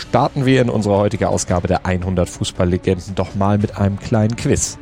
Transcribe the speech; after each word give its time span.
Starten 0.00 0.46
wir 0.46 0.62
in 0.62 0.70
unserer 0.70 0.96
heutigen 0.96 1.26
Ausgabe 1.26 1.68
der 1.68 1.84
100 1.84 2.26
Fußballlegenden 2.26 3.14
doch 3.16 3.34
mal 3.34 3.58
mit 3.58 3.76
einem 3.76 3.98
kleinen 3.98 4.34
Quiz. 4.34 4.78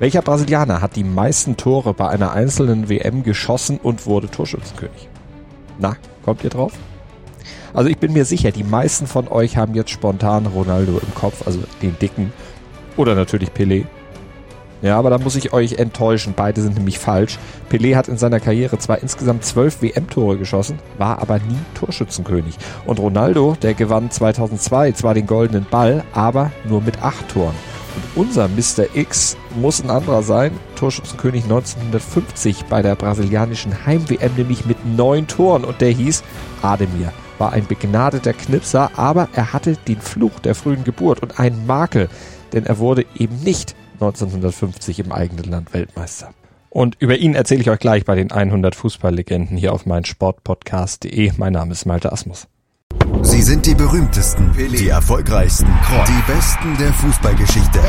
Welcher 0.00 0.22
Brasilianer 0.22 0.80
hat 0.80 0.96
die 0.96 1.04
meisten 1.04 1.56
Tore 1.56 1.94
bei 1.94 2.08
einer 2.08 2.32
einzelnen 2.32 2.88
WM 2.88 3.22
geschossen 3.22 3.78
und 3.80 4.06
wurde 4.06 4.28
Torschützenkönig? 4.28 5.08
Na, 5.78 5.96
kommt 6.24 6.42
ihr 6.42 6.50
drauf? 6.50 6.72
Also 7.74 7.88
ich 7.88 7.98
bin 7.98 8.12
mir 8.12 8.24
sicher, 8.24 8.50
die 8.50 8.64
meisten 8.64 9.06
von 9.06 9.28
euch 9.28 9.56
haben 9.56 9.74
jetzt 9.76 9.90
spontan 9.92 10.46
Ronaldo 10.46 10.98
im 10.98 11.14
Kopf, 11.14 11.46
also 11.46 11.60
den 11.80 11.96
dicken 12.00 12.32
oder 12.96 13.14
natürlich 13.14 13.50
Pelé. 13.50 13.86
Ja, 14.82 14.98
aber 14.98 15.10
da 15.10 15.18
muss 15.18 15.36
ich 15.36 15.52
euch 15.52 15.74
enttäuschen. 15.74 16.34
Beide 16.36 16.60
sind 16.60 16.76
nämlich 16.76 16.98
falsch. 16.98 17.38
Pelé 17.70 17.96
hat 17.96 18.08
in 18.08 18.18
seiner 18.18 18.40
Karriere 18.40 18.78
zwar 18.78 19.02
insgesamt 19.02 19.44
zwölf 19.44 19.80
WM-Tore 19.82 20.36
geschossen, 20.36 20.78
war 20.98 21.20
aber 21.20 21.38
nie 21.38 21.58
Torschützenkönig. 21.74 22.56
Und 22.84 23.00
Ronaldo, 23.00 23.56
der 23.62 23.74
gewann 23.74 24.10
2002 24.10 24.92
zwar 24.92 25.14
den 25.14 25.26
goldenen 25.26 25.66
Ball, 25.70 26.04
aber 26.12 26.52
nur 26.68 26.82
mit 26.82 27.02
acht 27.02 27.28
Toren. 27.28 27.54
Und 27.96 28.26
unser 28.26 28.48
Mr. 28.48 28.94
X 28.94 29.38
muss 29.58 29.82
ein 29.82 29.88
anderer 29.88 30.22
sein. 30.22 30.52
Torschützenkönig 30.76 31.44
1950 31.44 32.66
bei 32.66 32.82
der 32.82 32.94
brasilianischen 32.94 33.86
Heim-WM, 33.86 34.34
nämlich 34.36 34.66
mit 34.66 34.84
neun 34.84 35.26
Toren. 35.26 35.64
Und 35.64 35.80
der 35.80 35.90
hieß 35.90 36.22
Ademir. 36.60 37.12
War 37.38 37.52
ein 37.52 37.66
begnadeter 37.66 38.34
Knipser, 38.34 38.90
aber 38.96 39.28
er 39.32 39.54
hatte 39.54 39.76
den 39.88 40.00
Fluch 40.00 40.38
der 40.40 40.54
frühen 40.54 40.84
Geburt 40.84 41.22
und 41.22 41.38
einen 41.38 41.66
Makel, 41.66 42.08
denn 42.52 42.64
er 42.64 42.78
wurde 42.78 43.04
eben 43.14 43.36
nicht 43.42 43.74
1950 44.00 45.00
im 45.00 45.12
eigenen 45.12 45.44
Land 45.44 45.72
Weltmeister. 45.72 46.30
Und 46.70 46.96
über 47.00 47.16
ihn 47.16 47.34
erzähle 47.34 47.62
ich 47.62 47.70
euch 47.70 47.78
gleich 47.78 48.04
bei 48.04 48.14
den 48.14 48.30
100 48.30 48.74
Fußballlegenden 48.74 49.56
hier 49.56 49.72
auf 49.72 49.86
meinsportpodcast.de. 49.86 51.32
Mein 51.38 51.54
Name 51.54 51.72
ist 51.72 51.86
Malte 51.86 52.12
Asmus. 52.12 52.48
Sie 53.22 53.42
sind 53.42 53.66
die 53.66 53.74
berühmtesten, 53.74 54.52
die 54.56 54.88
erfolgreichsten, 54.88 55.66
die 56.06 56.32
besten 56.32 56.76
der 56.78 56.92
Fußballgeschichte. 56.92 57.80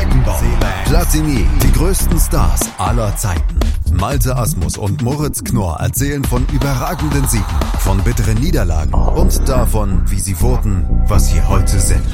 Platini, 0.86 1.46
die 1.62 1.72
größten 1.72 2.18
Stars 2.18 2.60
aller 2.78 3.14
Zeiten. 3.16 3.58
Malte 3.92 4.36
Asmus 4.36 4.76
und 4.76 5.02
Moritz 5.02 5.44
Knorr 5.44 5.80
erzählen 5.80 6.24
von 6.24 6.46
überragenden 6.52 7.26
Siegen, 7.28 7.44
von 7.78 8.02
bitteren 8.02 8.38
Niederlagen 8.38 8.94
und 8.94 9.48
davon, 9.48 10.02
wie 10.06 10.20
sie 10.20 10.40
wurden, 10.40 10.86
was 11.06 11.30
sie 11.30 11.42
heute 11.42 11.78
sind. 11.78 12.04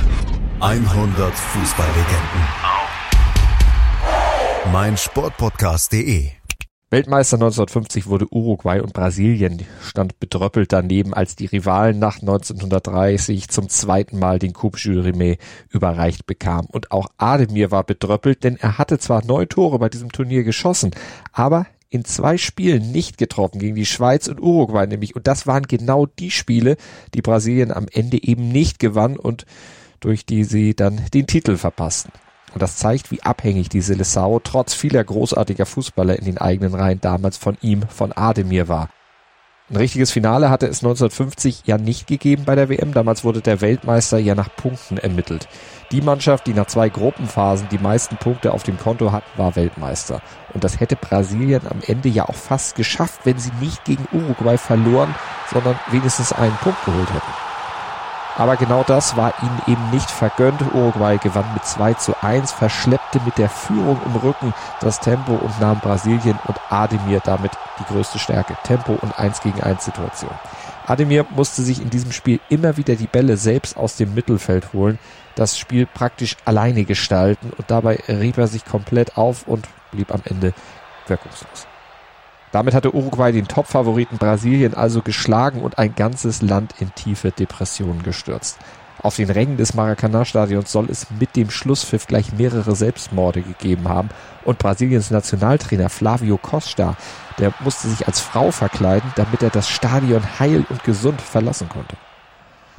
100 0.61 1.35
Fußballlegenden 1.35 2.64
mein 4.73 4.97
Sportpodcast.de. 4.97 6.29
Weltmeister 6.91 7.37
1950 7.37 8.07
wurde 8.07 8.33
Uruguay 8.33 8.81
und 8.81 8.93
Brasilien 8.93 9.63
stand 9.83 10.21
bedröppelt 10.21 10.73
daneben, 10.73 11.13
als 11.13 11.35
die 11.35 11.47
Rivalen 11.47 11.99
nach 11.99 12.21
1930 12.21 13.49
zum 13.49 13.69
zweiten 13.69 14.19
Mal 14.19 14.39
den 14.39 14.53
Coupe 14.53 14.79
Jules 14.79 15.07
Rimet 15.07 15.41
überreicht 15.71 16.27
bekamen. 16.27 16.69
Und 16.71 16.93
auch 16.93 17.09
Ademir 17.17 17.71
war 17.71 17.85
bedröppelt, 17.85 18.45
denn 18.45 18.57
er 18.57 18.79
hatte 18.79 18.99
zwar 18.99 19.25
neun 19.25 19.49
Tore 19.49 19.79
bei 19.79 19.89
diesem 19.89 20.13
Turnier 20.13 20.45
geschossen, 20.45 20.93
aber 21.33 21.67
in 21.91 22.05
zwei 22.05 22.39
Spielen 22.39 22.93
nicht 22.93 23.19
getroffen, 23.19 23.59
gegen 23.59 23.75
die 23.75 23.87
Schweiz 23.87 24.29
und 24.29 24.41
Uruguay 24.41 24.87
nämlich. 24.87 25.17
Und 25.17 25.27
das 25.27 25.47
waren 25.47 25.65
genau 25.65 26.07
die 26.07 26.31
Spiele, 26.31 26.77
die 27.13 27.23
Brasilien 27.23 27.73
am 27.73 27.87
Ende 27.93 28.23
eben 28.23 28.49
nicht 28.49 28.79
gewann 28.79 29.17
und 29.17 29.47
durch 30.01 30.27
die 30.27 30.45
sie 30.45 30.75
dann 30.75 31.01
den 31.13 31.27
Titel 31.27 31.57
verpassten. 31.57 32.13
Und 32.55 32.63
das 32.63 32.77
zeigt, 32.77 33.11
wie 33.11 33.23
abhängig 33.23 33.69
die 33.69 33.83
Seleção 33.83 34.41
trotz 34.43 34.75
vieler 34.75 35.03
großartiger 35.05 35.67
Fußballer 35.67 36.19
in 36.19 36.25
den 36.25 36.39
eigenen 36.39 36.75
Reihen 36.75 37.01
damals 37.01 37.37
von 37.37 37.59
ihm, 37.61 37.83
von 37.89 38.13
Ademir 38.13 38.69
war. 38.69 38.89
Ein 39.71 39.77
richtiges 39.77 40.11
Finale 40.11 40.51
hatte 40.51 40.67
es 40.67 40.85
1950 40.85 41.63
ja 41.65 41.79
nicht 41.79 42.07
gegeben 42.07 42.45
bei 42.45 42.55
der 42.55 42.69
WM. 42.69 42.93
Damals 42.93 43.25
wurde 43.25 43.41
der 43.41 43.63
Weltmeister 43.63 44.19
ja 44.19 44.35
nach 44.35 44.55
Punkten 44.55 44.99
ermittelt. 44.99 45.49
Die 45.91 46.03
Mannschaft, 46.03 46.47
die 46.47 46.53
nach 46.53 46.67
zwei 46.67 46.91
Gruppenphasen 46.91 47.69
die 47.71 47.79
meisten 47.79 48.17
Punkte 48.17 48.53
auf 48.53 48.63
dem 48.63 48.79
Konto 48.79 49.11
hat, 49.11 49.25
war 49.37 49.57
Weltmeister. 49.57 50.21
Und 50.53 50.65
das 50.65 50.81
hätte 50.81 50.97
Brasilien 50.97 51.63
am 51.69 51.81
Ende 51.87 52.11
ja 52.11 52.29
auch 52.29 52.35
fast 52.35 52.77
geschafft, 52.77 53.21
wenn 53.25 53.39
sie 53.39 53.53
nicht 53.59 53.85
gegen 53.85 54.07
Uruguay 54.13 54.59
verloren, 54.59 55.15
sondern 55.51 55.79
wenigstens 55.91 56.33
einen 56.33 56.57
Punkt 56.59 56.85
geholt 56.85 57.13
hätten. 57.13 57.44
Aber 58.37 58.57
genau 58.57 58.83
das 58.83 59.17
war 59.17 59.33
ihnen 59.43 59.63
eben 59.69 59.91
nicht 59.91 60.11
vergönnt. 60.11 60.61
Uruguay 60.75 61.19
gewann 61.19 61.45
mit 61.55 61.65
2 61.65 61.95
zu 61.95 62.21
1, 62.21 62.51
verschleppte 62.51 63.21
mit 63.25 63.39
der 63.39 63.49
Führung 63.49 64.01
im 64.05 64.17
Rücken 64.17 64.53
das 64.81 64.99
Tempo 64.99 65.35
und 65.35 65.61
nahm 65.61 65.79
Brasilien 65.79 66.39
und 66.47 66.59
Ademir 66.69 67.21
damit 67.25 67.53
die 67.79 67.85
größte 67.85 68.19
Stärke. 68.19 68.57
Tempo 68.65 68.99
und 69.01 69.17
1 69.19 69.41
gegen 69.41 69.63
1 69.63 69.85
Situation. 69.85 70.33
Ademir 70.87 71.25
musste 71.31 71.63
sich 71.63 71.81
in 71.81 71.91
diesem 71.91 72.13
Spiel 72.13 72.41
immer 72.49 72.77
wieder 72.77 72.97
die 72.97 73.07
Bälle 73.07 73.37
selbst 73.37 73.77
aus 73.77 73.97
dem 73.97 74.15
Mittelfeld 74.15 74.73
holen, 74.73 74.99
das 75.35 75.57
Spiel 75.57 75.87
praktisch 75.87 76.37
alleine 76.45 76.85
gestalten 76.85 77.53
und 77.57 77.71
dabei 77.71 78.03
rieb 78.09 78.37
er 78.37 78.49
sich 78.49 78.65
komplett 78.65 79.17
auf 79.17 79.47
und 79.47 79.67
blieb 79.93 80.13
am 80.13 80.21
Ende 80.25 80.53
wirkungslos. 81.07 81.67
Damit 82.55 82.73
hatte 82.73 82.95
Uruguay 82.95 83.33
den 83.33 83.49
Topfavoriten 83.49 84.17
Brasilien 84.17 84.75
also 84.75 85.03
geschlagen 85.03 85.61
und 85.61 85.77
ein 85.77 85.97
ganzes 85.97 86.41
Land 86.41 86.73
in 86.79 86.95
tiefe 86.95 87.33
Depressionen 87.33 88.05
gestürzt. 88.05 88.59
Auf 89.03 89.17
den 89.17 89.29
Rängen 89.29 89.57
des 89.57 89.75
Maracanã-Stadions 89.75 90.71
soll 90.71 90.89
es 90.89 91.09
mit 91.19 91.35
dem 91.35 91.51
Schlusspfiff 91.51 92.07
gleich 92.07 92.33
mehrere 92.33 92.77
Selbstmorde 92.77 93.43
gegeben 93.43 93.89
haben 93.89 94.11
und 94.45 94.61
Brasiliens 94.61 95.11
Nationaltrainer 95.11 95.89
Flavio 95.89 96.39
Costa, 96.39 96.97
der 97.41 97.53
musste 97.59 97.89
sich 97.89 98.07
als 98.07 98.21
Frau 98.21 98.53
verkleiden, 98.53 99.13
damit 99.17 99.43
er 99.43 99.51
das 99.51 99.69
Stadion 99.69 100.23
heil 100.39 100.65
und 100.71 100.85
gesund 100.85 101.21
verlassen 101.21 101.69
konnte. 101.69 101.97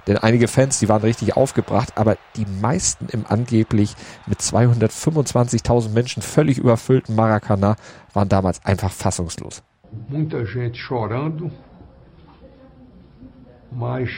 Denn 0.08 0.18
einige 0.18 0.48
Fans, 0.48 0.80
die 0.80 0.88
waren 0.90 1.02
richtig 1.02 1.36
aufgebracht, 1.36 1.98
aber 1.98 2.18
die 2.36 2.46
meisten 2.62 3.08
im 3.12 3.26
angeblich 3.28 3.96
mit 4.28 4.40
225.000 4.40 5.90
Menschen 5.90 6.22
völlig 6.22 6.58
überfüllten 6.58 7.16
Maracanã 7.16 7.76
waren 8.14 8.30
damals 8.30 8.64
einfach 8.66 8.92
fassungslos. 8.92 9.64
Muita 10.10 10.44
gente 10.46 10.80
chorando, 10.80 11.50
mas 13.72 14.10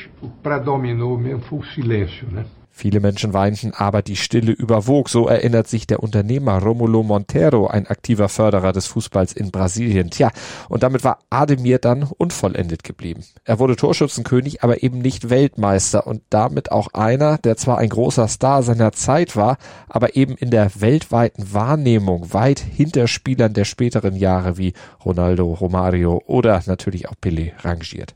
predominou 0.42 1.18
mesmo 1.18 1.42
foi 1.42 1.60
o 1.60 1.64
silêncio, 1.64 2.28
né? 2.32 2.46
Viele 2.78 3.00
Menschen 3.00 3.34
weinten, 3.34 3.72
aber 3.74 4.04
die 4.04 4.16
Stille 4.16 4.52
überwog. 4.52 5.10
So 5.10 5.28
erinnert 5.28 5.68
sich 5.68 5.88
der 5.88 6.04
Unternehmer 6.04 6.62
Romulo 6.62 7.02
Montero, 7.02 7.66
ein 7.66 7.88
aktiver 7.88 8.30
Förderer 8.30 8.72
des 8.72 8.86
Fußballs 8.86 9.34
in 9.34 9.50
Brasilien. 9.50 10.12
Tja, 10.12 10.30
und 10.70 10.84
damit 10.84 11.04
war 11.04 11.18
Ademir 11.32 11.80
dann 11.80 12.04
unvollendet 12.04 12.84
geblieben. 12.84 13.24
Er 13.46 13.58
wurde 13.58 13.78
Torschützenkönig, 13.78 14.62
aber 14.62 14.84
eben 14.84 15.00
nicht 15.00 15.32
Weltmeister 15.32 16.06
und 16.06 16.22
damit 16.30 16.72
auch 16.72 16.90
einer, 16.94 17.40
der 17.40 17.58
zwar 17.58 17.80
ein 17.80 17.90
großer 17.90 18.28
Star 18.28 18.62
seiner 18.62 18.92
Zeit 18.92 19.36
war, 19.36 19.58
aber 19.90 20.16
eben 20.16 20.36
in 20.36 20.52
der 20.52 20.70
weltweiten 20.80 21.52
Wahrnehmung 21.52 22.32
weit 22.32 22.60
hinter 22.60 23.08
Spielern 23.08 23.56
der 23.56 23.66
späteren 23.66 24.16
Jahre 24.16 24.60
wie 24.60 24.74
Ronaldo, 25.04 25.52
Romario 25.52 26.22
oder 26.28 26.62
natürlich 26.68 27.10
auch 27.10 27.16
Pelé 27.20 27.54
rangiert 27.66 28.14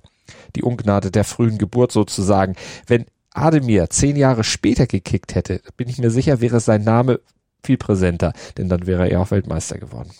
die 0.55 0.63
Ungnade 0.63 1.11
der 1.11 1.23
frühen 1.23 1.57
Geburt 1.57 1.91
sozusagen. 1.91 2.55
Wenn 2.87 3.05
Ademir 3.33 3.89
zehn 3.89 4.15
Jahre 4.15 4.43
später 4.43 4.87
gekickt 4.87 5.35
hätte, 5.35 5.61
bin 5.77 5.89
ich 5.89 5.97
mir 5.97 6.11
sicher, 6.11 6.41
wäre 6.41 6.59
sein 6.59 6.83
Name 6.83 7.19
viel 7.63 7.77
präsenter, 7.77 8.33
denn 8.57 8.69
dann 8.69 8.87
wäre 8.87 9.07
er 9.09 9.21
auch 9.21 9.31
Weltmeister 9.31 9.77
geworden. 9.77 10.11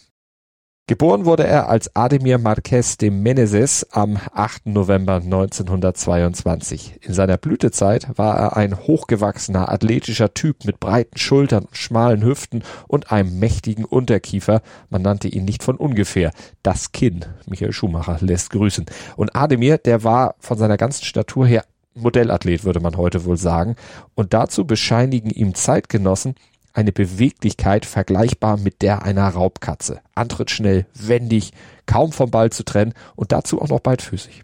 Geboren 0.92 1.24
wurde 1.24 1.48
er 1.48 1.70
als 1.70 1.96
Ademir 1.96 2.38
Marquez 2.38 2.98
de 2.98 3.12
Meneses 3.12 3.88
am 3.92 4.20
8. 4.34 4.66
November 4.66 5.22
1922. 5.24 7.00
In 7.02 7.14
seiner 7.14 7.38
Blütezeit 7.38 8.10
war 8.18 8.36
er 8.36 8.58
ein 8.58 8.78
hochgewachsener, 8.78 9.70
athletischer 9.72 10.34
Typ 10.34 10.66
mit 10.66 10.82
breiten 10.82 11.18
Schultern, 11.18 11.70
schmalen 11.72 12.26
Hüften 12.26 12.64
und 12.90 13.10
einem 13.10 13.40
mächtigen 13.40 13.86
Unterkiefer. 13.86 14.62
Man 14.90 15.02
nannte 15.02 15.30
ihn 15.30 15.46
nicht 15.46 15.64
von 15.64 15.78
ungefähr 15.78 16.34
das 16.62 16.92
Kinn. 16.92 17.24
Michael 17.46 17.72
Schumacher 17.72 18.18
lässt 18.20 18.50
grüßen. 18.50 18.86
Und 19.16 19.34
Ademir, 19.34 19.78
der 19.78 20.04
war 20.04 20.36
von 20.40 20.58
seiner 20.58 20.76
ganzen 20.76 21.06
Statur 21.06 21.48
her 21.48 21.64
Modellathlet, 21.96 22.64
würde 22.64 22.80
man 22.80 22.98
heute 22.98 23.26
wohl 23.26 23.38
sagen. 23.38 23.76
Und 24.16 24.34
dazu 24.34 24.66
bescheinigen 24.66 25.30
ihm 25.30 25.56
Zeitgenossen 25.56 26.36
eine 26.74 26.92
Beweglichkeit 26.92 27.86
vergleichbar 27.86 28.58
mit 28.58 28.82
der 28.82 29.04
einer 29.04 29.28
Raubkatze. 29.28 30.00
Antritt 30.16 30.52
schnell, 30.52 30.86
wendig, 30.94 31.52
kaum 31.86 32.12
vom 32.12 32.32
Ball 32.32 32.50
zu 32.50 32.64
trennen 32.64 32.94
und 33.16 33.32
dazu 33.32 33.62
auch 33.62 33.68
noch 33.68 33.82
beidfüßig. 33.82 34.44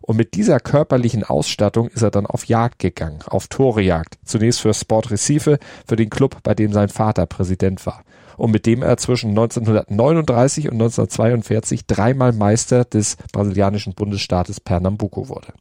Und 0.00 0.16
mit 0.16 0.34
dieser 0.34 0.60
körperlichen 0.60 1.24
Ausstattung 1.24 1.88
ist 1.88 2.02
er 2.02 2.10
dann 2.10 2.26
auf 2.26 2.44
Jagd 2.44 2.78
gegangen, 2.78 3.20
auf 3.26 3.48
Torejagd. 3.48 4.18
Zunächst 4.24 4.60
für 4.60 4.74
Sport 4.74 5.10
Recife, 5.10 5.58
für 5.86 5.96
den 5.96 6.10
Club, 6.10 6.36
bei 6.42 6.54
dem 6.54 6.74
sein 6.74 6.90
Vater 6.90 7.24
Präsident 7.24 7.84
war. 7.86 8.04
Und 8.36 8.50
mit 8.50 8.66
dem 8.66 8.82
er 8.82 8.98
zwischen 8.98 9.30
1939 9.30 10.66
und 10.66 10.74
1942 10.74 11.86
dreimal 11.86 12.32
Meister 12.32 12.84
des 12.84 13.16
brasilianischen 13.32 13.94
Bundesstaates 13.94 14.60
Pernambuco 14.60 15.28
wurde. 15.30 15.54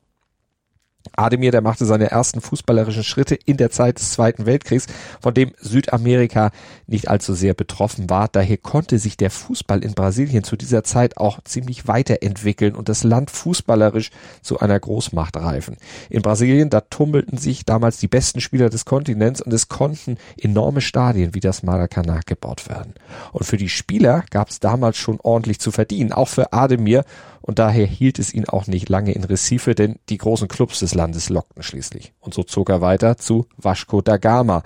Ademir, 1.15 1.51
der 1.51 1.61
machte 1.61 1.85
seine 1.85 2.09
ersten 2.09 2.41
fußballerischen 2.41 3.03
Schritte 3.03 3.35
in 3.35 3.57
der 3.57 3.69
Zeit 3.69 4.00
des 4.00 4.11
Zweiten 4.11 4.45
Weltkriegs, 4.45 4.88
von 5.21 5.33
dem 5.33 5.51
Südamerika 5.59 6.51
nicht 6.88 7.09
allzu 7.09 7.33
sehr 7.33 7.53
betroffen 7.53 8.09
war. 8.09 8.29
Daher 8.29 8.57
konnte 8.57 8.97
sich 9.00 9.17
der 9.17 9.29
Fußball 9.29 9.83
in 9.83 9.94
Brasilien 9.94 10.44
zu 10.44 10.55
dieser 10.55 10.83
Zeit 10.83 11.17
auch 11.17 11.41
ziemlich 11.44 11.88
weiterentwickeln 11.88 12.75
und 12.75 12.89
das 12.89 13.03
Land 13.03 13.31
fußballerisch 13.31 14.11
zu 14.41 14.59
einer 14.59 14.79
Großmacht 14.79 15.35
reifen. 15.38 15.77
In 16.09 16.21
Brasilien, 16.21 16.69
da 16.69 16.81
tummelten 16.81 17.38
sich 17.38 17.65
damals 17.65 17.97
die 17.97 18.07
besten 18.07 18.41
Spieler 18.41 18.69
des 18.69 18.85
Kontinents 18.85 19.41
und 19.41 19.53
es 19.53 19.67
konnten 19.67 20.17
enorme 20.38 20.81
Stadien 20.81 21.33
wie 21.33 21.41
das 21.41 21.63
Maracanã 21.63 22.21
gebaut 22.25 22.69
werden. 22.69 22.94
Und 23.31 23.45
für 23.45 23.57
die 23.57 23.69
Spieler 23.69 24.23
gab 24.29 24.49
es 24.49 24.59
damals 24.59 24.97
schon 24.97 25.19
ordentlich 25.21 25.59
zu 25.59 25.71
verdienen, 25.71 26.13
auch 26.13 26.29
für 26.29 26.53
Ademir 26.53 27.03
und 27.45 27.59
daher 27.59 27.85
hielt 27.85 28.19
es 28.19 28.33
ihn 28.33 28.47
auch 28.47 28.67
nicht 28.67 28.88
lange 28.88 29.11
in 29.11 29.25
Recife, 29.25 29.75
denn 29.75 29.99
die 30.07 30.17
großen 30.17 30.47
Clubs 30.47 30.79
des 30.79 30.93
Landes 30.94 31.30
lockten 31.30 31.63
schließlich. 31.63 32.13
Und 32.19 32.34
so 32.34 32.44
zog 32.44 32.69
er 32.69 32.81
weiter 32.81 33.18
zu 33.18 33.48
Vasco 33.57 34.01
da 34.01 34.18
Gama. 34.18 34.63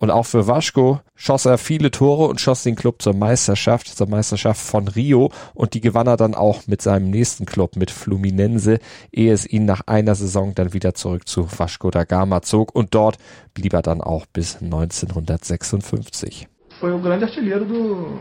Und 0.00 0.10
auch 0.10 0.24
für 0.24 0.46
Vasco 0.46 1.00
schoss 1.14 1.44
er 1.44 1.58
viele 1.58 1.90
Tore 1.90 2.26
und 2.28 2.40
schoss 2.40 2.62
den 2.62 2.74
Club 2.74 3.02
zur 3.02 3.12
Meisterschaft, 3.14 3.86
zur 3.86 4.08
Meisterschaft 4.08 4.60
von 4.60 4.88
Rio. 4.88 5.30
Und 5.52 5.74
die 5.74 5.82
gewann 5.82 6.06
er 6.06 6.16
dann 6.16 6.34
auch 6.34 6.66
mit 6.66 6.80
seinem 6.80 7.10
nächsten 7.10 7.44
Club, 7.44 7.76
mit 7.76 7.90
Fluminense, 7.90 8.78
ehe 9.12 9.30
es 9.30 9.46
ihn 9.46 9.66
nach 9.66 9.82
einer 9.86 10.14
Saison 10.14 10.54
dann 10.54 10.72
wieder 10.72 10.94
zurück 10.94 11.28
zu 11.28 11.46
Vasco 11.54 11.90
da 11.90 12.04
Gama 12.04 12.40
zog. 12.40 12.74
Und 12.74 12.94
dort 12.94 13.18
blieb 13.52 13.74
er 13.74 13.82
dann 13.82 14.00
auch 14.00 14.24
bis 14.24 14.62
1956. 14.62 16.48
Foi 16.80 16.94
o 16.94 16.98
grande 16.98 17.26
artilheiro 17.26 17.66
do, 17.66 18.18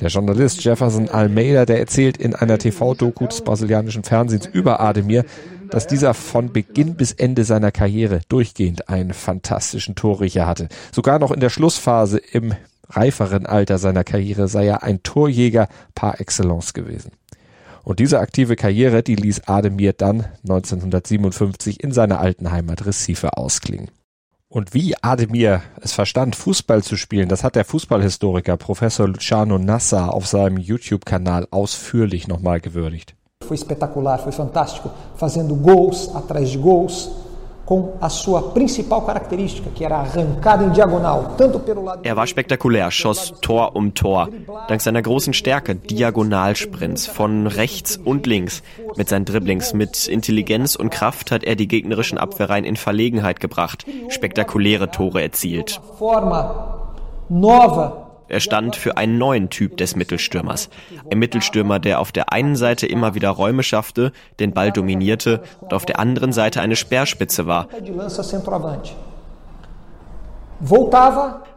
der 0.00 0.08
Journalist 0.08 0.64
Jefferson 0.64 1.08
Almeida, 1.08 1.64
der 1.64 1.78
erzählt 1.78 2.16
in 2.16 2.34
einer 2.34 2.58
TV-Doku 2.58 3.26
des 3.26 3.42
brasilianischen 3.42 4.04
Fernsehens 4.04 4.46
über 4.46 4.80
Ademir, 4.80 5.24
dass 5.70 5.86
dieser 5.86 6.14
von 6.14 6.52
Beginn 6.52 6.96
bis 6.96 7.12
Ende 7.12 7.44
seiner 7.44 7.70
Karriere 7.70 8.20
durchgehend 8.28 8.88
einen 8.88 9.12
fantastischen 9.12 9.94
Torriecher 9.94 10.46
hatte. 10.46 10.68
Sogar 10.92 11.18
noch 11.18 11.30
in 11.30 11.40
der 11.40 11.50
Schlussphase 11.50 12.18
im 12.18 12.54
reiferen 12.90 13.46
Alter 13.46 13.78
seiner 13.78 14.04
Karriere 14.04 14.48
sei 14.48 14.66
er 14.66 14.82
ein 14.82 15.02
Torjäger 15.02 15.68
par 15.94 16.20
excellence 16.20 16.72
gewesen. 16.72 17.12
Und 17.84 18.00
diese 18.00 18.20
aktive 18.20 18.56
Karriere, 18.56 19.02
die 19.02 19.14
ließ 19.14 19.48
Ademir 19.48 19.94
dann 19.94 20.26
1957 20.42 21.82
in 21.82 21.92
seiner 21.92 22.20
alten 22.20 22.50
Heimat 22.50 22.84
Recife 22.84 23.36
ausklingen. 23.36 23.88
Und 24.50 24.72
wie 24.72 24.94
Ademir 25.02 25.60
es 25.82 25.92
verstand, 25.92 26.34
Fußball 26.34 26.82
zu 26.82 26.96
spielen, 26.96 27.28
das 27.28 27.44
hat 27.44 27.54
der 27.54 27.66
Fußballhistoriker 27.66 28.56
Professor 28.56 29.06
Luciano 29.06 29.58
Nassa 29.58 30.08
auf 30.08 30.26
seinem 30.26 30.56
YouTube-Kanal 30.56 31.46
ausführlich 31.50 32.28
nochmal 32.28 32.58
gewürdigt. 32.58 33.14
Foi 33.46 33.56
espetacular, 33.56 34.18
foi 34.18 34.32
fantástico, 34.32 34.90
fazendo 35.16 35.54
gols 35.54 36.08
atrás 36.14 36.50
de 36.50 36.58
gols, 36.58 37.10
com 37.68 37.92
a 38.00 38.08
sua 38.08 38.40
principal 38.40 39.02
característica, 39.02 39.68
que 39.68 39.84
era 39.84 39.96
a 39.96 40.00
arrancada 40.00 40.64
em 40.64 40.70
diagonal, 40.70 41.34
tanto 41.36 41.60
pelo 41.60 41.84
lado 41.84 42.00
Er 42.02 42.16
war 42.16 42.26
spektakulär, 42.26 42.90
schoss 42.90 43.34
Tor 43.42 43.76
um 43.76 43.92
Tor, 43.92 44.30
dank 44.68 44.80
seiner 44.80 45.02
großen 45.02 45.34
Stärke, 45.34 45.74
Diagonalsprints 45.74 47.06
von 47.06 47.46
rechts 47.46 47.98
und 48.02 48.26
links. 48.26 48.62
Mit 48.96 49.10
seinen 49.10 49.26
Dribblings, 49.26 49.74
mit 49.74 50.08
Intelligenz 50.08 50.76
und 50.76 50.88
Kraft 50.88 51.30
hat 51.30 51.44
er 51.44 51.56
die 51.56 51.68
gegnerischen 51.68 52.16
Abwehrreihen 52.16 52.64
in 52.64 52.76
Verlegenheit 52.76 53.38
gebracht, 53.38 53.84
spektakuläre 54.08 54.90
Tore 54.90 55.20
erzielt. 55.20 55.78
Forma 55.98 56.94
nova 57.28 58.07
er 58.28 58.40
stand 58.40 58.76
für 58.76 58.96
einen 58.96 59.18
neuen 59.18 59.50
Typ 59.50 59.76
des 59.76 59.96
Mittelstürmers. 59.96 60.68
Ein 61.10 61.18
Mittelstürmer, 61.18 61.78
der 61.78 62.00
auf 62.00 62.12
der 62.12 62.32
einen 62.32 62.56
Seite 62.56 62.86
immer 62.86 63.14
wieder 63.14 63.30
Räume 63.30 63.62
schaffte, 63.62 64.12
den 64.38 64.52
Ball 64.52 64.70
dominierte 64.70 65.42
und 65.60 65.72
auf 65.72 65.86
der 65.86 65.98
anderen 65.98 66.32
Seite 66.32 66.60
eine 66.60 66.76
Speerspitze 66.76 67.46
war. 67.46 67.68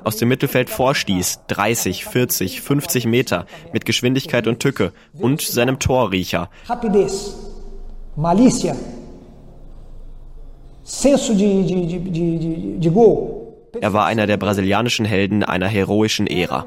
Aus 0.04 0.18
dem 0.18 0.30
Mittelfeld 0.30 0.70
vorstieß, 0.70 1.42
30, 1.48 2.06
40, 2.06 2.62
50 2.62 3.06
Meter, 3.08 3.46
mit 3.74 3.86
Geschwindigkeit 3.86 4.48
und 4.48 4.60
Tücke 4.60 4.94
und 5.20 5.42
seinem 5.42 5.80
Torriecher. 5.80 6.50
Rapidez, 6.68 7.36
malícia, 8.16 8.76
senso 10.84 11.34
de, 11.34 11.64
de, 11.64 11.86
de, 11.88 12.38
de, 12.38 12.78
de 12.80 12.90
gol. 12.92 13.41
Er 13.80 13.94
war 13.94 14.06
einer 14.06 14.28
der 14.28 14.38
brasilianischen 14.38 15.06
Helden 15.06 15.44
einer 15.44 15.68
heroischen 15.68 16.28
Ära. 16.28 16.66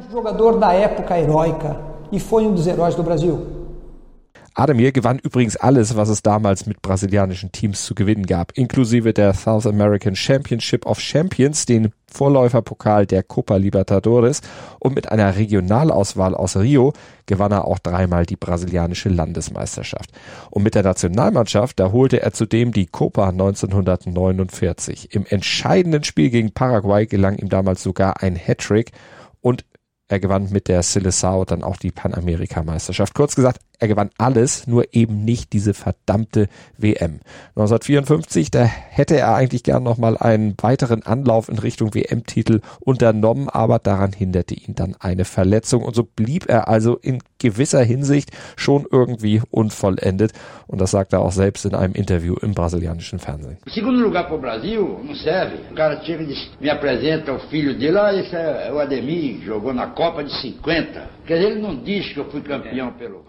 Ademir 4.57 4.93
gewann 4.93 5.19
übrigens 5.19 5.57
alles, 5.57 5.97
was 5.97 6.09
es 6.09 6.23
damals 6.23 6.67
mit 6.67 6.81
brasilianischen 6.81 7.51
Teams 7.51 7.85
zu 7.85 7.97
gewinnen 7.97 8.25
gab, 8.25 8.53
inklusive 8.53 9.13
der 9.13 9.35
South 9.35 9.67
American 9.67 10.15
Championship 10.15 10.87
of 10.87 11.01
Champions, 11.01 11.67
den 11.67 11.91
Vorläuferpokal 12.07 13.05
der 13.07 13.25
Copa 13.25 13.57
Libertadores 13.57 14.43
und 14.79 14.95
mit 14.95 15.11
einer 15.11 15.35
Regionalauswahl 15.35 16.37
aus 16.37 16.57
Rio 16.57 16.93
gewann 17.27 17.51
er 17.51 17.65
auch 17.65 17.81
dreimal 17.81 18.27
die 18.27 18.37
brasilianische 18.37 19.09
Landesmeisterschaft. 19.09 20.13
Und 20.51 20.63
mit 20.63 20.77
der 20.77 20.85
Nationalmannschaft, 20.85 21.81
da 21.81 21.91
holte 21.91 22.23
er 22.23 22.33
zudem 22.33 22.71
die 22.71 22.87
Copa 22.87 23.31
1949. 23.31 25.13
Im 25.13 25.27
entscheidenden 25.27 26.05
Spiel 26.05 26.31
gegen 26.31 26.53
Paraguay 26.53 27.07
gelang 27.07 27.37
ihm 27.39 27.49
damals 27.49 27.83
sogar 27.83 28.23
ein 28.23 28.37
Hattrick 28.37 28.93
und 29.41 29.65
er 30.07 30.21
gewann 30.21 30.51
mit 30.51 30.69
der 30.69 30.83
Seleção 30.83 31.45
dann 31.45 31.63
auch 31.63 31.77
die 31.77 31.91
Panamerikameisterschaft. 31.91 33.15
Kurz 33.15 33.35
gesagt, 33.35 33.61
er 33.79 33.89
gewann 33.89 34.11
alles, 34.19 34.67
nur 34.67 34.87
eben 34.93 35.25
nicht 35.25 35.53
diese 35.53 35.75
verdammte 35.75 36.49
WM. 36.79 37.21
1954, 37.57 38.51
da 38.51 38.65
hätte 38.65 39.17
er 39.17 39.35
eigentlich 39.35 39.63
gern 39.63 39.83
nochmal 39.83 40.17
einen 40.17 40.55
weiteren 40.61 41.03
Anlauf 41.03 41.49
in 41.49 41.59
Richtung 41.59 41.95
WM-Titel 41.95 42.61
unternommen, 42.81 43.49
aber 43.49 43.79
daran 43.79 44.13
hinderte 44.13 44.55
ihn 44.55 44.75
dann 44.75 44.97
eine 44.99 45.25
Verletzung 45.25 45.83
und 45.83 45.95
so 45.95 46.05
blieb 46.05 46.49
er 46.49 46.69
also 46.69 46.97
in 46.97 47.21
gewisser 47.39 47.83
Hinsicht 47.83 48.31
schon 48.57 48.87
irgendwie 48.91 49.43
unvollendet 49.51 50.33
und 50.67 50.81
das 50.81 50.93
sagt 50.93 51.13
er 51.13 51.21
auch 51.21 51.33
selbst 51.33 51.65
in 51.65 51.75
einem 51.75 51.95
Interview 51.95 52.35
im 52.41 52.55
brasilianischen 52.55 53.19
Fernsehen. 53.19 53.59
Segundo 53.67 54.01
lugar 54.01 54.27
para 54.27 54.37
o 54.37 54.41
Brasil 54.41 54.81
não 55.05 55.15
serve. 55.15 55.59
O 55.71 55.75
cara 55.75 56.03
chega 56.05 56.23
e 56.23 56.35
me 56.61 56.71
apresenta 56.71 57.33
o 57.33 57.39
filho 57.51 57.79
dele, 57.79 57.99
ah, 57.99 58.13
esse 58.15 58.35
é 58.35 58.73
o 58.73 58.79
Ademir, 58.79 59.43
jogou 59.45 59.75
na 59.75 59.89
Copa 59.89 60.25
de 60.25 60.33
50. 60.41 61.15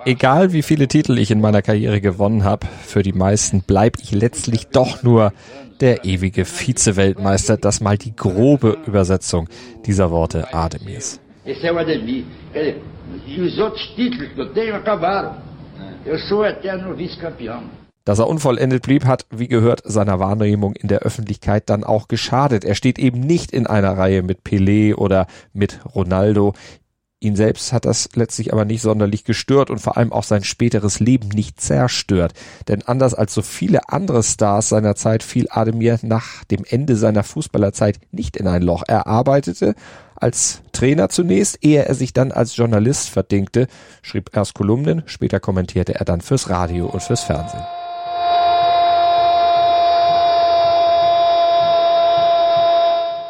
Egal 0.06 0.35
wie 0.44 0.64
viele 0.64 0.88
Titel 0.88 1.18
ich 1.18 1.32
in 1.32 1.40
meiner 1.40 1.62
Karriere 1.62 2.02
gewonnen 2.02 2.44
habe, 2.44 2.68
für 2.86 3.04
die 3.04 3.14
meisten 3.14 3.62
bleibe 3.62 4.00
ich 4.02 4.12
letztlich 4.12 4.68
doch 4.68 5.02
nur 5.02 5.32
der 5.80 6.04
ewige 6.04 6.46
Vize-Weltmeister. 6.46 7.58
Das 7.58 7.80
mal 7.82 7.98
die 7.98 8.16
grobe 8.16 8.78
Übersetzung 8.86 9.48
dieser 9.86 10.12
Worte 10.12 10.54
Ademirs. 10.54 11.20
Esse 11.46 11.68
é 11.68 11.74
o 11.74 11.78
Ademir. 11.78 12.26
E 12.54 13.42
os 13.42 13.58
outros 13.60 13.94
títulos 13.96 14.34
que 14.34 14.42
eu 14.42 14.54
tenho 14.54 14.76
acabaram. 14.76 15.36
Eu 16.06 16.18
sou 16.20 16.44
eterno 16.46 16.96
vice-campeão. 16.96 17.64
Dass 18.04 18.20
er 18.20 18.28
unvollendet 18.28 18.84
blieb, 18.84 19.06
hat, 19.06 19.26
wie 19.32 19.48
gehört, 19.48 19.82
seiner 19.84 20.20
Wahrnehmung 20.20 20.76
in 20.76 20.88
der 20.90 21.00
Öffentlichkeit 21.00 21.70
dann 21.70 21.84
auch 21.84 22.08
geschadet. 22.08 22.64
Er 22.64 22.76
steht 22.76 23.00
eben 23.00 23.20
nicht 23.20 23.52
in 23.52 23.66
einer 23.68 23.98
Reihe 23.98 24.22
mit 24.22 24.40
Pelé 24.44 24.96
oder 24.96 25.26
mit 25.54 25.80
Ronaldo. 25.96 26.54
Ihn 27.26 27.36
selbst 27.36 27.74
hat 27.74 27.86
das 27.86 28.10
letztlich 28.14 28.54
aber 28.54 28.66
nicht 28.66 28.84
sonderlich 28.84 29.24
gestört 29.24 29.72
und 29.72 29.80
vor 29.80 29.98
allem 29.98 30.14
auch 30.14 30.24
sein 30.24 30.44
späteres 30.44 31.00
Leben 31.00 31.30
nicht 31.30 31.60
zerstört. 31.60 32.36
Denn 32.68 32.84
anders 32.84 33.16
als 33.16 33.34
so 33.34 33.42
viele 33.42 33.90
andere 33.90 34.22
Stars 34.22 34.70
seiner 34.70 34.94
Zeit 34.94 35.24
fiel 35.24 35.48
Ademir 35.50 35.98
nach 36.04 36.44
dem 36.44 36.64
Ende 36.70 36.96
seiner 36.96 37.24
Fußballerzeit 37.24 38.00
nicht 38.12 38.38
in 38.38 38.48
ein 38.48 38.62
Loch. 38.62 38.84
Er 38.88 39.08
arbeitete 39.08 39.74
als 40.16 40.62
Trainer 40.72 41.10
zunächst, 41.10 41.58
ehe 41.66 41.84
er 41.84 41.96
sich 41.96 42.14
dann 42.14 42.32
als 42.32 42.56
Journalist 42.56 43.10
verdingte, 43.10 43.66
schrieb 44.04 44.30
erst 44.38 44.54
Kolumnen, 44.54 45.02
später 45.08 45.40
kommentierte 45.40 45.96
er 45.96 46.06
dann 46.06 46.22
fürs 46.22 46.52
Radio 46.52 46.86
und 46.86 47.02
fürs 47.02 47.24
Fernsehen. 47.24 47.64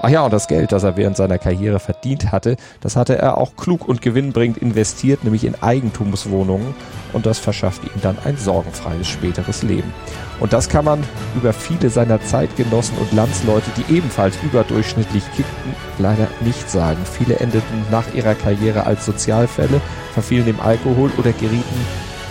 Ach 0.05 0.09
ja, 0.12 0.24
und 0.24 0.31
das 0.31 0.47
Geld, 0.47 0.71
das 0.71 0.83
er 0.83 0.97
während 0.97 1.17
seiner 1.17 1.39
Karriere 1.39 1.79
verdient 1.79 2.31
hatte, 2.31 2.57
das 2.79 2.95
hatte 2.95 3.17
er 3.17 3.39
auch 3.39 3.55
klug 3.55 3.88
und 3.88 4.03
gewinnbringend 4.03 4.59
investiert, 4.59 5.24
nämlich 5.24 5.43
in 5.43 5.55
Eigentumswohnungen. 5.63 6.75
Und 7.12 7.25
das 7.25 7.39
verschaffte 7.39 7.88
ihm 7.88 8.01
dann 8.03 8.19
ein 8.24 8.38
sorgenfreies 8.38 9.07
späteres 9.07 9.63
Leben. 9.63 9.91
Und 10.39 10.53
das 10.53 10.69
kann 10.69 10.85
man 10.85 11.03
über 11.35 11.53
viele 11.53 11.89
seiner 11.89 12.21
Zeitgenossen 12.21 12.95
und 13.00 13.13
Landsleute, 13.13 13.71
die 13.77 13.95
ebenfalls 13.95 14.38
überdurchschnittlich 14.43 15.24
kickten, 15.35 15.75
leider 15.97 16.27
nicht 16.41 16.69
sagen. 16.69 17.00
Viele 17.12 17.38
endeten 17.39 17.83
nach 17.89 18.05
ihrer 18.13 18.35
Karriere 18.35 18.85
als 18.85 19.07
Sozialfälle, 19.07 19.81
verfielen 20.13 20.45
dem 20.45 20.59
Alkohol 20.59 21.09
oder 21.17 21.31
gerieten 21.31 21.88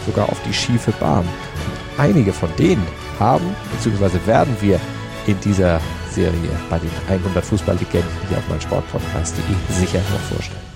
sogar 0.07 0.29
auf 0.29 0.41
die 0.47 0.55
schiefe 0.55 0.93
Bahn. 1.01 1.25
Und 1.25 2.01
einige 2.01 2.33
von 2.33 2.51
denen 2.57 2.87
haben, 3.19 3.57
beziehungsweise 3.73 4.25
werden 4.29 4.57
wir 4.61 4.79
in 5.27 5.41
dieser 5.41 5.81
Serie 6.15 6.51
bei 6.71 6.79
den 6.79 6.91
100 7.09 7.45
Fußballlegenden 7.45 8.11
hier 8.29 8.39
auf 8.39 8.49
mein 8.49 8.61
Sportpodcast.de 8.61 9.45
sicher 9.69 9.99
noch 9.99 10.21
vorstellen. 10.21 10.75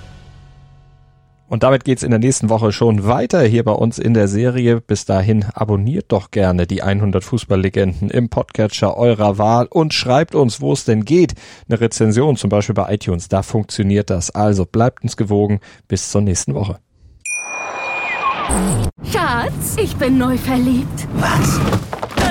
Und 1.48 1.62
damit 1.62 1.84
geht's 1.84 2.02
in 2.02 2.10
der 2.10 2.18
nächsten 2.18 2.50
Woche 2.50 2.72
schon 2.72 3.06
weiter 3.06 3.42
hier 3.42 3.64
bei 3.64 3.72
uns 3.72 3.98
in 3.98 4.12
der 4.12 4.28
Serie. 4.28 4.82
Bis 4.82 5.06
dahin 5.06 5.46
abonniert 5.54 6.12
doch 6.12 6.30
gerne 6.30 6.66
die 6.66 6.82
100 6.82 7.24
Fußballlegenden 7.24 8.10
im 8.10 8.28
Podcatcher 8.28 8.96
eurer 8.98 9.38
Wahl 9.38 9.66
und 9.70 9.94
schreibt 9.94 10.34
uns, 10.34 10.60
wo 10.60 10.74
es 10.74 10.84
denn 10.84 11.06
geht. 11.06 11.34
Eine 11.68 11.80
Rezension 11.80 12.36
zum 12.36 12.50
Beispiel 12.50 12.74
bei 12.74 12.92
iTunes, 12.92 13.28
da 13.28 13.42
funktioniert 13.42 14.10
das. 14.10 14.30
Also 14.30 14.66
bleibt 14.66 15.02
uns 15.02 15.16
gewogen. 15.16 15.60
Bis 15.88 16.10
zur 16.10 16.20
nächsten 16.20 16.54
Woche. 16.54 16.80
Schatz, 19.10 19.76
ich 19.82 19.96
bin 19.96 20.18
neu 20.18 20.36
verliebt. 20.36 21.08
Was? 21.14 21.97